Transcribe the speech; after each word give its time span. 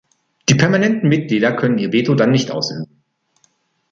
Die 0.49 0.55
permanenten 0.55 1.09
Mitglieder 1.09 1.55
können 1.55 1.77
ihr 1.77 1.91
Veto 1.93 2.15
dann 2.15 2.31
nicht 2.31 2.49
ausüben. 2.49 3.03